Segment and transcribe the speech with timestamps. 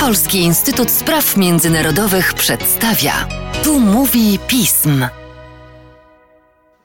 [0.00, 3.28] Polski Instytut Spraw Międzynarodowych przedstawia.
[3.64, 5.06] Tu mówi pism.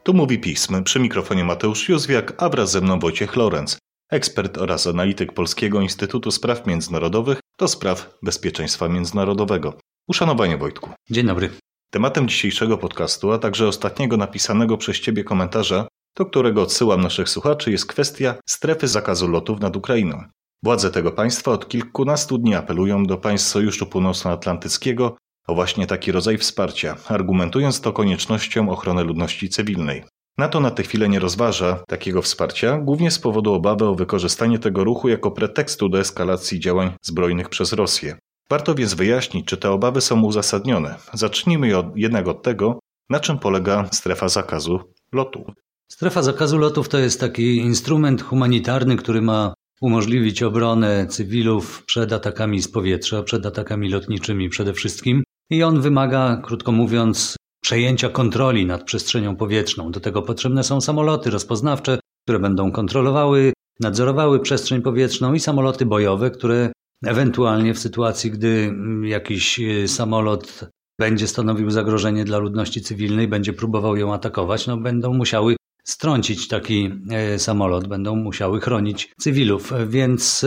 [0.03, 0.83] Tu mówi pism.
[0.83, 3.77] Przy mikrofonie Mateusz Józwiak, a wraz ze mną Wojciech Lorenz,
[4.11, 9.73] ekspert oraz analityk Polskiego Instytutu Spraw Międzynarodowych do spraw bezpieczeństwa międzynarodowego.
[10.07, 10.89] Uszanowanie Wojtku.
[11.09, 11.49] Dzień dobry.
[11.91, 17.71] Tematem dzisiejszego podcastu, a także ostatniego napisanego przez Ciebie komentarza, do którego odsyłam naszych słuchaczy,
[17.71, 20.23] jest kwestia strefy zakazu lotów nad Ukrainą.
[20.63, 26.37] Władze tego państwa od kilkunastu dni apelują do państw Sojuszu Północnoatlantyckiego o właśnie taki rodzaj
[26.37, 30.03] wsparcia, argumentując to koniecznością ochrony ludności cywilnej.
[30.37, 34.83] NATO na tę chwilę nie rozważa takiego wsparcia, głównie z powodu obawy o wykorzystanie tego
[34.83, 38.17] ruchu jako pretekstu do eskalacji działań zbrojnych przez Rosję.
[38.49, 40.95] Warto więc wyjaśnić, czy te obawy są uzasadnione.
[41.13, 44.79] Zacznijmy jednak od tego, na czym polega strefa zakazu
[45.11, 45.45] lotu.
[45.91, 52.61] Strefa zakazu lotów to jest taki instrument humanitarny, który ma umożliwić obronę cywilów przed atakami
[52.61, 55.23] z powietrza, przed atakami lotniczymi przede wszystkim.
[55.49, 59.91] I on wymaga, krótko mówiąc, przejęcia kontroli nad przestrzenią powietrzną.
[59.91, 66.31] Do tego potrzebne są samoloty rozpoznawcze, które będą kontrolowały, nadzorowały przestrzeń powietrzną i samoloty bojowe,
[66.31, 66.71] które
[67.05, 70.69] ewentualnie w sytuacji, gdy jakiś e, samolot
[70.99, 75.55] będzie stanowił zagrożenie dla ludności cywilnej, będzie próbował ją atakować, no będą musiały
[75.87, 79.73] strącić taki e, samolot, będą musiały chronić cywilów.
[79.87, 80.45] Więc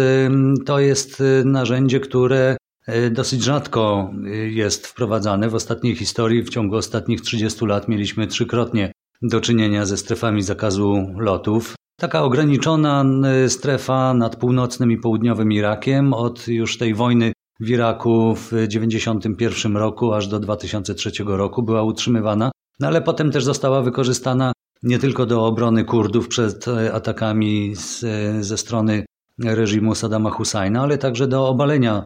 [0.67, 4.11] to jest e, narzędzie, które e, dosyć rzadko
[4.51, 5.49] jest wprowadzane.
[5.49, 11.07] W ostatniej historii, w ciągu ostatnich 30 lat, mieliśmy trzykrotnie do czynienia ze strefami zakazu
[11.19, 11.75] lotów.
[11.97, 13.05] Taka ograniczona
[13.49, 20.13] strefa nad północnym i południowym Irakiem od już tej wojny w Iraku w 1991 roku
[20.13, 24.53] aż do 2003 roku była utrzymywana, no ale potem też została wykorzystana
[24.83, 28.05] nie tylko do obrony Kurdów przed e, atakami z,
[28.47, 29.05] ze strony
[29.45, 32.05] reżimu Saddama Husajna, ale także do obalenia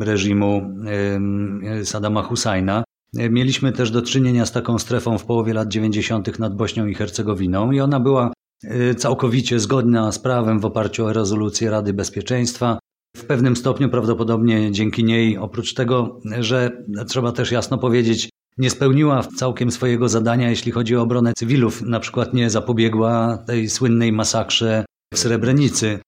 [0.00, 0.62] reżimu
[1.84, 2.84] Saddama Husajna.
[3.14, 6.38] Mieliśmy też do czynienia z taką strefą w połowie lat 90.
[6.38, 8.32] nad Bośnią i Hercegowiną i ona była
[8.64, 12.78] e, całkowicie zgodna z prawem w oparciu o rezolucję Rady Bezpieczeństwa.
[13.16, 18.28] W pewnym stopniu prawdopodobnie dzięki niej, oprócz tego, że trzeba też jasno powiedzieć,
[18.58, 21.82] nie spełniła całkiem swojego zadania, jeśli chodzi o obronę cywilów.
[21.82, 24.84] Na przykład nie zapobiegła tej słynnej masakrze
[25.14, 25.98] w Srebrenicy.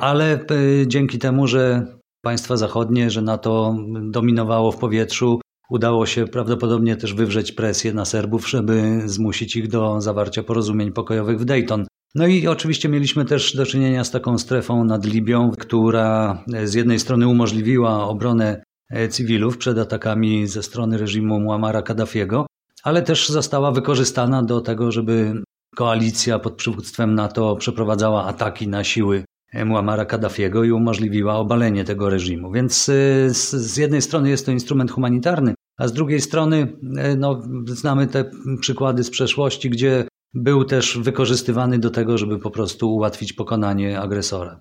[0.00, 0.46] Ale e,
[0.86, 1.86] dzięki temu, że
[2.22, 8.48] państwa zachodnie, że NATO dominowało w powietrzu, udało się prawdopodobnie też wywrzeć presję na Serbów,
[8.48, 11.86] żeby zmusić ich do zawarcia porozumień pokojowych w Dayton.
[12.14, 16.98] No i oczywiście mieliśmy też do czynienia z taką strefą nad Libią, która z jednej
[16.98, 18.71] strony umożliwiła obronę E,
[19.10, 22.46] cywilów przed atakami ze strony reżimu Muamara Kaddafiego,
[22.82, 25.42] ale też została wykorzystana do tego, żeby
[25.76, 29.24] koalicja pod przywództwem NATO przeprowadzała ataki na siły
[29.64, 32.52] Muamara Kaddafiego i umożliwiła obalenie tego reżimu.
[32.52, 32.92] Więc e,
[33.30, 38.30] z jednej strony jest to instrument humanitarny, a z drugiej strony e, no, znamy te
[38.60, 44.60] przykłady z przeszłości, gdzie był też wykorzystywany do tego, żeby po prostu ułatwić pokonanie agresora.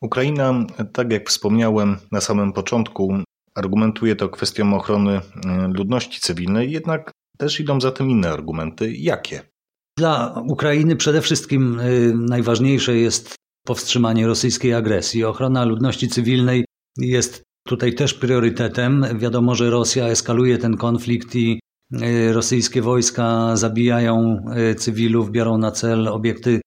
[0.00, 3.14] Ukraina, tak jak wspomniałem na samym początku,
[3.54, 5.20] argumentuje to kwestią ochrony e,
[5.74, 8.92] ludności cywilnej, jednak też idą za tym inne argumenty.
[8.96, 9.42] Jakie?
[9.98, 11.84] Dla Ukrainy przede wszystkim e,
[12.14, 13.34] najważniejsze jest
[13.66, 15.24] powstrzymanie rosyjskiej agresji.
[15.24, 16.64] Ochrona ludności cywilnej
[16.98, 19.06] jest tutaj też priorytetem.
[19.18, 21.60] Wiadomo, że Rosja eskaluje ten konflikt i
[22.02, 24.44] e, rosyjskie wojska zabijają
[24.78, 26.60] cywilów, biorą na cel obiekty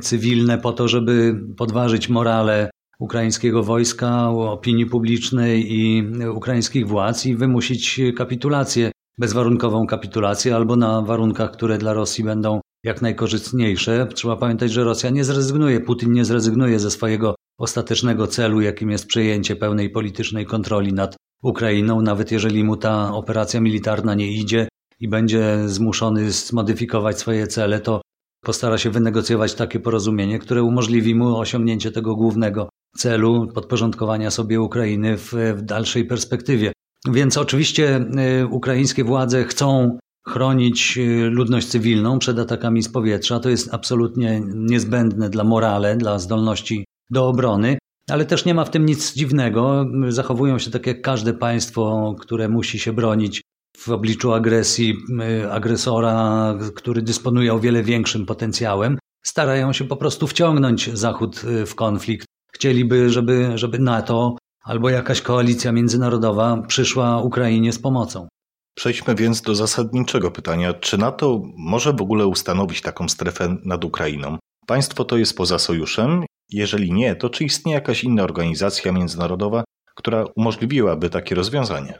[0.00, 2.70] cywilne po to, żeby podważyć morale
[3.00, 11.50] ukraińskiego wojska, opinii publicznej i ukraińskich władz i wymusić kapitulację, bezwarunkową kapitulację albo na warunkach,
[11.50, 14.06] które dla Rosji będą jak najkorzystniejsze.
[14.14, 19.06] Trzeba pamiętać, że Rosja nie zrezygnuje, Putin nie zrezygnuje ze swojego ostatecznego celu, jakim jest
[19.06, 24.68] przejęcie pełnej politycznej kontroli nad Ukrainą, nawet jeżeli mu ta operacja militarna nie idzie
[25.00, 28.00] i będzie zmuszony zmodyfikować swoje cele, to
[28.44, 35.16] postara się wynegocjować takie porozumienie, które umożliwi mu osiągnięcie tego głównego celu podporządkowania sobie Ukrainy
[35.16, 36.72] w, w dalszej perspektywie.
[37.08, 38.06] Więc oczywiście
[38.42, 39.98] y, ukraińskie władze chcą
[40.28, 43.40] chronić y, ludność cywilną przed atakami z powietrza.
[43.40, 47.78] To jest absolutnie niezbędne dla morale, dla zdolności do obrony,
[48.10, 49.86] ale też nie ma w tym nic dziwnego.
[50.08, 53.42] Zachowują się tak jak każde państwo, które musi się bronić
[53.76, 54.96] w obliczu agresji
[55.42, 58.98] y, agresora, który dysponuje o wiele większym potencjałem.
[59.22, 62.26] Starają się po prostu wciągnąć Zachód w konflikt
[62.60, 68.28] chcieliby, żeby, żeby NATO albo jakaś koalicja międzynarodowa przyszła Ukrainie z pomocą.
[68.74, 74.38] Przejdźmy więc do zasadniczego pytania: czy NATO może w ogóle ustanowić taką strefę nad Ukrainą?
[74.66, 76.24] Państwo to jest poza sojuszem?
[76.52, 79.64] Jeżeli nie, to czy istnieje jakaś inna organizacja międzynarodowa,
[79.94, 81.98] która umożliwiłaby takie rozwiązanie.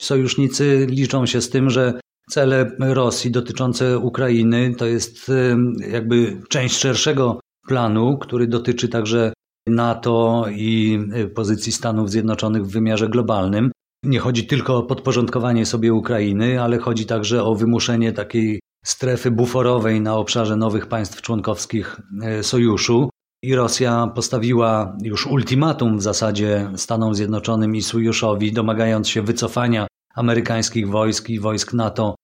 [0.00, 2.00] Sojusznicy liczą się z tym, że
[2.30, 5.30] cele Rosji dotyczące Ukrainy to jest
[5.90, 9.32] jakby część szerszego planu, który dotyczy także
[9.70, 10.98] NATO i
[11.34, 13.70] pozycji Stanów Zjednoczonych w wymiarze globalnym.
[14.04, 20.00] Nie chodzi tylko o podporządkowanie sobie Ukrainy, ale chodzi także o wymuszenie takiej strefy buforowej
[20.00, 23.10] na obszarze nowych państw członkowskich e, sojuszu.
[23.42, 30.88] I Rosja postawiła już ultimatum w zasadzie Stanom Zjednoczonym i sojuszowi, domagając się wycofania amerykańskich
[30.88, 32.14] wojsk i wojsk NATO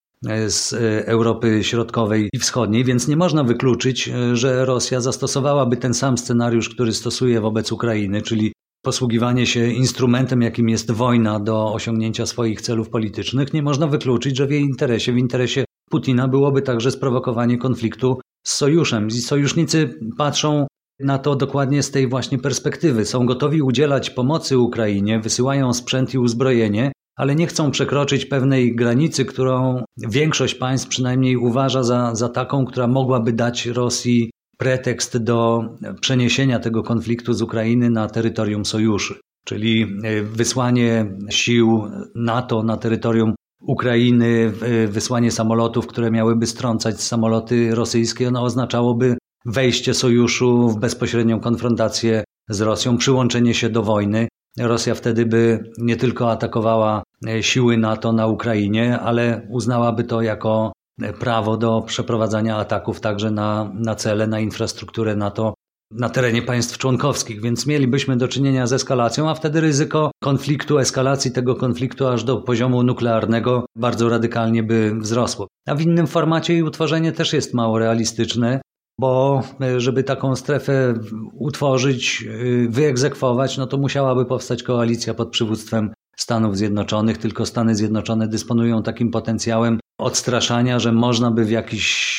[0.47, 6.19] z e, Europy Środkowej i Wschodniej, więc nie można wykluczyć, że Rosja zastosowałaby ten sam
[6.19, 12.61] scenariusz, który stosuje wobec Ukrainy, czyli posługiwanie się instrumentem, jakim jest wojna do osiągnięcia swoich
[12.61, 17.59] celów politycznych, nie można wykluczyć, że w jej interesie, w interesie Putina byłoby także sprowokowanie
[17.59, 19.07] konfliktu z sojuszem.
[19.07, 20.67] I sojusznicy patrzą
[21.01, 23.05] na to dokładnie z tej właśnie perspektywy.
[23.05, 29.25] Są gotowi udzielać pomocy Ukrainie, wysyłają sprzęt i uzbrojenie, ale nie chcą przekroczyć pewnej granicy,
[29.25, 35.65] którą większość państw przynajmniej uważa za, za taką, która mogłaby dać Rosji pretekst do
[36.01, 39.15] przeniesienia tego konfliktu z Ukrainy na terytorium sojuszu.
[39.45, 41.83] Czyli e, wysłanie sił
[42.15, 43.35] NATO na terytorium
[43.67, 44.53] Ukrainy,
[44.89, 52.61] wysłanie samolotów, które miałyby strącać samoloty rosyjskie, no oznaczałoby wejście sojuszu w bezpośrednią konfrontację z
[52.61, 54.29] Rosją, przyłączenie się do wojny.
[54.59, 60.73] Rosja wtedy by nie tylko atakowała e, siły NATO na Ukrainie, ale uznałaby to jako
[61.03, 65.55] e, prawo do przeprowadzania ataków także na, na cele, na infrastrukturę NATO
[65.91, 71.33] na terenie państw członkowskich, więc mielibyśmy do czynienia z eskalacją, a wtedy ryzyko konfliktu, eskalacji
[71.33, 75.47] tego konfliktu aż do poziomu nuklearnego bardzo radykalnie by wzrosło.
[75.69, 78.61] A w innym formacie i utworzenie też jest mało realistyczne,
[78.99, 80.95] bo e, żeby taką strefę
[81.33, 88.29] utworzyć, e, wyegzekwować, no to musiałaby powstać koalicja pod przywództwem Stanów Zjednoczonych, tylko Stany Zjednoczone
[88.29, 92.15] dysponują takim potencjałem odstraszania, że można by w jakiś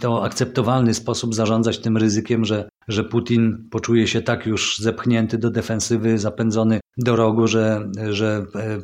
[0.00, 5.50] to akceptowalny sposób zarządzać tym ryzykiem, że, że Putin poczuje się tak już zepchnięty do
[5.50, 8.78] defensywy, zapędzony do rogu, że, że e,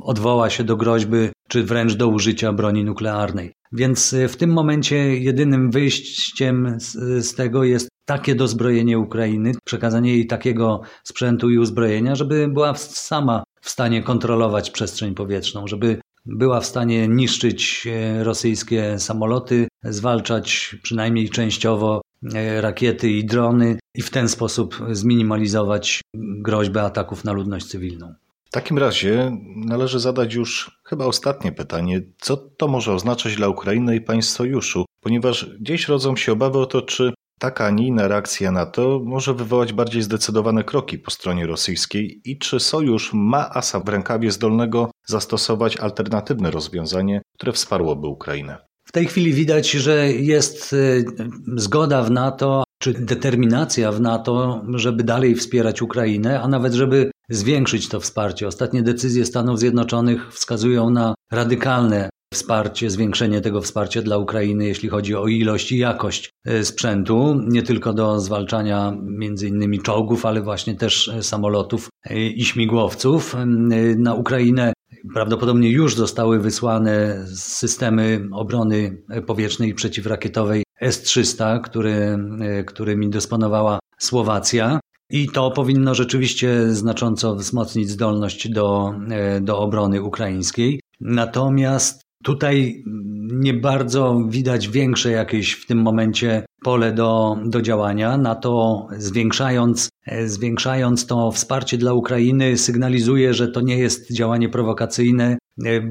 [0.00, 3.52] odwoła się do groźby, czy wręcz do użycia broni nuklearnej.
[3.72, 6.92] Więc w tym momencie jedynym wyjściem z,
[7.26, 13.42] z tego jest takie dozbrojenie Ukrainy, przekazanie jej takiego sprzętu i uzbrojenia, żeby była sama
[13.60, 21.30] w stanie kontrolować przestrzeń powietrzną, żeby była w stanie niszczyć e, rosyjskie samoloty, zwalczać przynajmniej
[21.30, 22.00] częściowo
[22.34, 28.14] e, rakiety i drony i w ten sposób zminimalizować groźbę ataków na ludność cywilną.
[28.44, 33.96] W takim razie należy zadać już chyba ostatnie pytanie: co to może oznaczać dla Ukrainy
[33.96, 34.84] i państw sojuszu?
[35.00, 39.00] Ponieważ gdzieś rodzą się obawy o to, czy Taka, a nie inna reakcja na to
[39.04, 44.30] może wywołać bardziej zdecydowane kroki po stronie rosyjskiej i czy sojusz ma asa w rękawie
[44.30, 48.58] zdolnego zastosować alternatywne rozwiązanie, które wsparłoby Ukrainę?
[48.84, 51.04] W tej chwili widać, że jest y,
[51.56, 57.88] zgoda w NATO, czy determinacja w NATO, żeby dalej wspierać Ukrainę, a nawet żeby zwiększyć
[57.88, 58.46] to wsparcie.
[58.46, 62.08] Ostatnie decyzje Stanów Zjednoczonych wskazują na radykalne
[62.48, 67.62] wsparcie, zwiększenie tego wsparcia dla Ukrainy, jeśli chodzi o ilość i jakość e, sprzętu, nie
[67.62, 73.36] tylko do zwalczania między innymi czołgów, ale właśnie też e, samolotów e, i śmigłowców.
[73.96, 74.72] Na Ukrainę
[75.14, 82.18] prawdopodobnie już zostały wysłane systemy obrony powietrznej i przeciwrakietowej S-300, który,
[82.66, 84.80] którymi dysponowała Słowacja.
[85.10, 88.94] I to powinno rzeczywiście znacząco wzmocnić zdolność do,
[89.40, 90.80] do obrony ukraińskiej.
[91.00, 92.84] Natomiast Tutaj
[93.32, 98.18] nie bardzo widać większe jakieś w tym momencie pole do, do działania.
[98.18, 99.88] Na to zwiększając,
[100.24, 105.38] zwiększając to wsparcie dla Ukrainy, sygnalizuje, że to nie jest działanie prowokacyjne.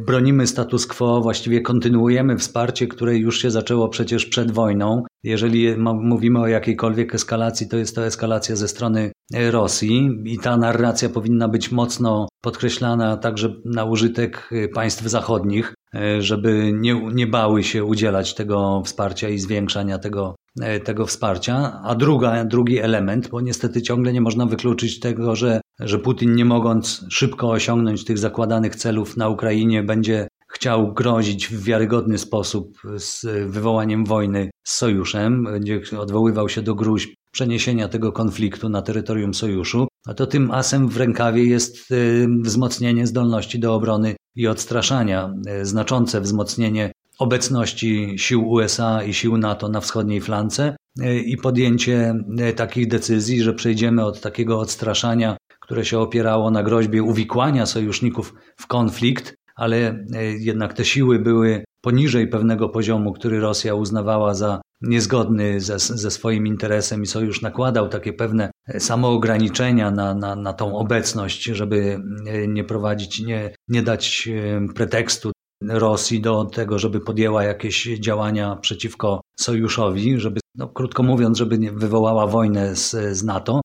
[0.06, 5.04] Bronimy status quo, właściwie kontynuujemy wsparcie, które już się zaczęło przecież przed wojną.
[5.24, 9.12] Jeżeli mówimy o jakiejkolwiek eskalacji, to jest to eskalacja ze strony
[9.52, 15.74] Rosji i ta narracja powinna być mocno podkreślana także na użytek państw zachodnich.
[15.96, 20.47] E, żeby nie, nie bały się udzielać tego wsparcia i zwiększania tego, e,
[20.84, 21.82] tego wsparcia.
[21.84, 26.46] A druga, drugi element, bo niestety ciągle nie można wykluczyć tego, że, że Putin nie
[26.46, 33.26] mogąc szybko osiągnąć tych zakładanych celów na Ukrainie, będzie chciał grozić w wiarygodny sposób z
[33.52, 39.88] wywołaniem wojny z sojuszem, będzie odwoływał się do gruźb przeniesienia tego konfliktu na terytorium sojuszu,
[40.08, 45.66] a to tym asem w rękawie jest y, wzmocnienie zdolności do obrony i odstraszania, y,
[45.66, 52.16] znaczące wzmocnienie obecności sił USA i sił NATO na wschodniej flance y, i podjęcie
[52.56, 58.68] takich decyzji, że przejdziemy od takiego odstraszania które się opierało na groźbie uwikłania sojuszników w
[58.68, 60.06] konflikt, ale
[60.40, 66.48] jednak te siły były poniżej pewnego poziomu, który Rosja uznawała za niezgodny ze, ze swoim
[66.48, 72.00] interesem i sojusz nakładał takie pewne samoograniczenia na, na, na tą obecność, żeby
[72.48, 74.30] nie prowadzić, nie, nie dać
[74.76, 81.60] pretekstu Rosji do tego, żeby podjęła jakieś działania przeciwko sojuszowi, żeby, no, krótko mówiąc, żeby
[81.60, 83.62] nie wywołała wojnę z, z NATO.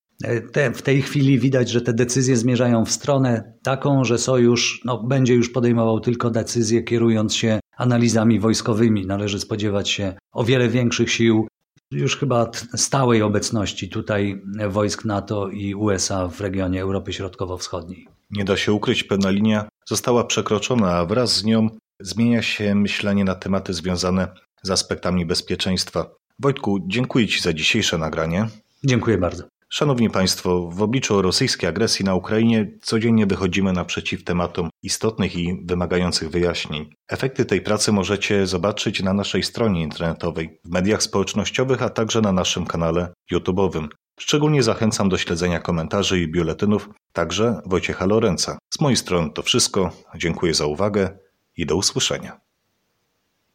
[0.53, 5.03] Te, w tej chwili widać, że te decyzje zmierzają w stronę taką, że sojusz no,
[5.03, 9.07] będzie już podejmował tylko decyzje kierując się analizami wojskowymi.
[9.07, 11.47] Należy spodziewać się o wiele większych sił,
[11.93, 18.09] już chyba stałej obecności tutaj wojsk NATO i USA w regionie Europy Środkowo-Wschodniej.
[18.31, 21.69] Nie da się ukryć, pewna linia została przekroczona, a wraz z nią
[22.03, 24.29] zmienia się myślenie na tematy związane
[24.63, 26.11] z aspektami bezpieczeństwa.
[26.39, 28.49] Wojtku, dziękuję Ci za dzisiejsze nagranie.
[28.85, 29.45] Dziękuję bardzo.
[29.69, 36.31] Szanowni Państwo, w obliczu rosyjskiej agresji na Ukrainie codziennie wychodzimy naprzeciw tematom istotnych i wymagających
[36.31, 36.91] wyjaśnień.
[37.09, 42.33] Efekty tej pracy możecie zobaczyć na naszej stronie internetowej, w mediach społecznościowych, a także na
[42.33, 43.89] naszym kanale YouTube'owym.
[44.21, 48.59] Szczególnie zachęcam do śledzenia komentarzy i biuletynów, także Wojciecha Lorenca.
[48.75, 49.91] Z mojej strony to wszystko.
[50.17, 51.19] Dziękuję za uwagę
[51.57, 52.41] i do usłyszenia.